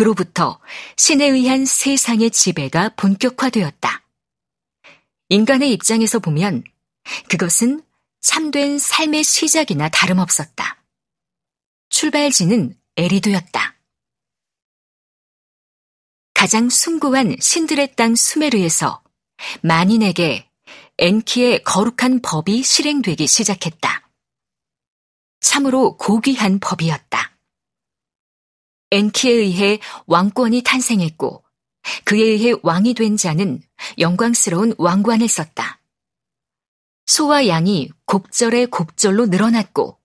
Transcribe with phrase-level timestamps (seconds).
[0.00, 0.58] 그로부터
[0.96, 4.02] 신에 의한 세상의 지배가 본격화되었다.
[5.28, 6.64] 인간의 입장에서 보면
[7.28, 7.82] 그것은
[8.22, 10.82] 참된 삶의 시작이나 다름없었다.
[11.90, 13.76] 출발지는 에리도였다.
[16.32, 19.02] 가장 숭고한 신들의 땅 수메르에서
[19.60, 20.50] 만인에게
[20.96, 24.08] 엔키의 거룩한 법이 실행되기 시작했다.
[25.40, 27.39] 참으로 고귀한 법이었다.
[28.90, 31.44] 엔키에 의해 왕권이 탄생했고
[32.04, 33.62] 그에 의해 왕이 된 자는
[33.98, 35.80] 영광스러운 왕관을 썼다.
[37.06, 39.98] 소와 양이 곱절에 곱절로 늘어났고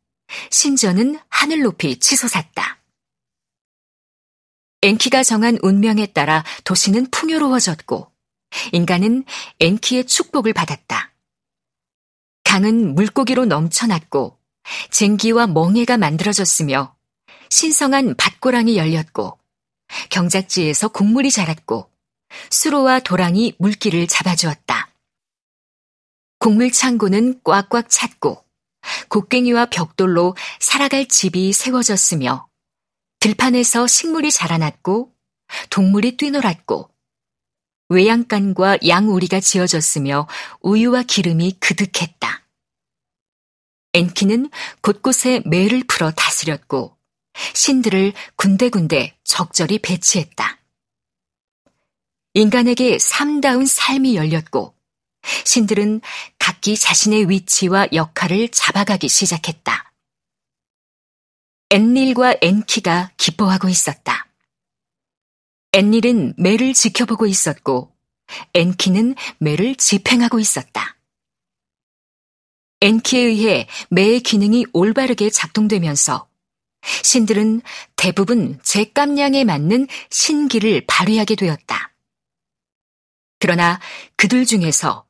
[0.49, 2.81] 신전은 하늘 높이 치솟았다.
[4.81, 8.11] 엔키가 정한 운명에 따라 도시는 풍요로워졌고
[8.71, 9.25] 인간은
[9.59, 11.13] 엔키의 축복을 받았다.
[12.43, 14.39] 강은 물고기로 넘쳐났고
[14.91, 16.95] 쟁기와 멍해가 만들어졌으며
[17.49, 19.37] 신성한 밭고랑이 열렸고
[20.09, 21.91] 경작지에서 곡물이 자랐고
[22.49, 24.91] 수로와 도랑이 물기를 잡아주었다.
[26.39, 28.43] 곡물 창고는 꽉꽉 찼고
[29.09, 32.47] 곡괭이와 벽돌로 살아갈 집이 세워졌으며
[33.19, 35.11] 들판에서 식물이 자라났고
[35.69, 36.89] 동물이 뛰놀았고
[37.89, 40.27] 외양간과 양우리가 지어졌으며
[40.61, 42.45] 우유와 기름이 그득했다.
[43.93, 44.49] 엔키는
[44.81, 46.94] 곳곳에 매를 풀어 다스렸고
[47.53, 50.59] 신들을 군데군데 적절히 배치했다.
[52.33, 54.75] 인간에게 삶다운 삶이 열렸고
[55.45, 56.01] 신들은
[56.37, 59.93] 각기 자신의 위치와 역할을 잡아가기 시작했다.
[61.71, 64.27] 엔닐과 엔키가 기뻐하고 있었다.
[65.73, 67.93] 엔닐은 매를 지켜보고 있었고
[68.53, 70.97] 엔키는 매를 집행하고 있었다.
[72.81, 76.29] 엔키에 의해 매의 기능이 올바르게 작동되면서
[77.03, 77.61] 신들은
[77.95, 81.93] 대부분 제 깜냥에 맞는 신기를 발휘하게 되었다.
[83.39, 83.79] 그러나
[84.15, 85.05] 그들 중에서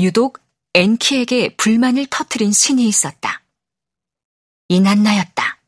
[0.00, 0.40] 유독
[0.74, 3.42] 엔키에게 불만을 터트린 신이 있었다.
[4.68, 5.60] 이난나였다.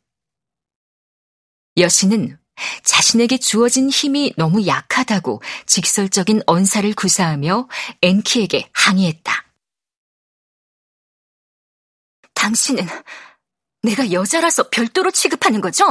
[1.76, 2.38] 여신은
[2.84, 7.68] 자신에게 주어진 힘이 너무 약하다고 직설적인 언사를 구사하며
[8.02, 9.44] 엔키에게 항의했다.
[12.34, 12.86] 당신은
[13.84, 15.84] 내가 여자라서 별도로 취급하는 거죠?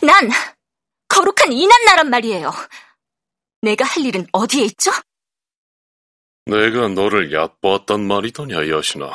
[0.00, 0.30] 난
[1.08, 2.52] 거룩한 이난나란 말이에요.
[3.62, 4.92] 내가 할 일은 어디에 있죠?
[6.46, 9.10] 내가 너를 얕보았단 말이더냐, 여신아.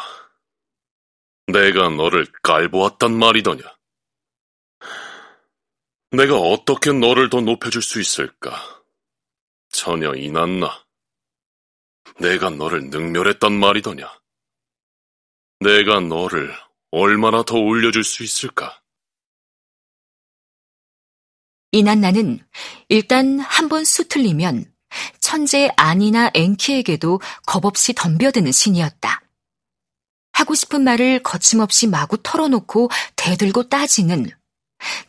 [1.47, 3.63] 내가 너를 깔보았단 말이더냐.
[6.11, 8.83] 내가 어떻게 너를 더 높여줄 수 있을까?
[9.69, 10.83] 전혀 이났나.
[12.19, 14.11] 내가 너를 능멸했단 말이더냐.
[15.61, 16.53] 내가 너를
[16.91, 18.81] 얼마나 더 올려줄 수 있을까?
[21.71, 22.39] 이난나는
[22.87, 24.65] 일단 한 번 수틀리면
[25.19, 29.21] 천재 아니나 앵키에게도 겁없이 덤벼드는 신이었다.
[30.33, 34.31] 하고 싶은 말을 거침없이 마구 털어놓고 대들고 따지는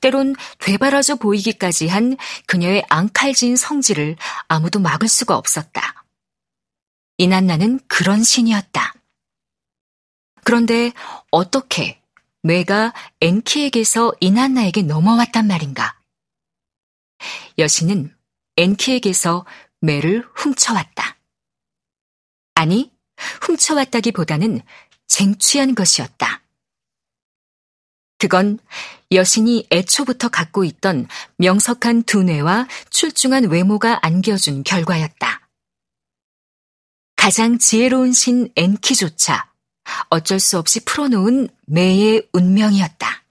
[0.01, 2.17] 때론 되바라져 보이기까지 한
[2.47, 4.17] 그녀의 앙칼진 성질을
[4.49, 6.05] 아무도 막을 수가 없었다.
[7.17, 8.95] 이난나는 그런 신이었다.
[10.45, 10.93] 그런데
[11.31, 12.01] 어떻게
[12.43, 16.01] 뇌가 엔키에게서 이난나에게 넘어왔단 말인가?
[17.59, 18.15] 여신은
[18.56, 19.45] 엔키에게서
[19.81, 21.19] 매를 훔쳐왔다.
[22.55, 22.93] 아니,
[23.43, 24.62] 훔쳐왔다기보다는
[25.06, 26.43] 쟁취한 것이었다.
[28.19, 28.59] 그건
[29.12, 31.09] 여신이 애초부터 갖고 있던
[31.39, 35.49] 명석한 두뇌와 출중한 외모가 안겨준 결과였다.
[37.17, 39.50] 가장 지혜로운 신 엔키조차
[40.09, 43.25] 어쩔 수 없이 풀어놓은 매의 운명이었다.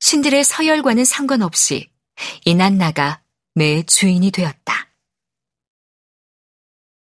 [0.00, 1.90] 신들의 서열과는 상관없이
[2.44, 3.22] 이난나가
[3.54, 4.88] 매의 주인이 되었다.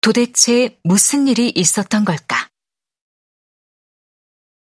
[0.02, 2.50] 도대체 무슨 일이 있었던 걸까?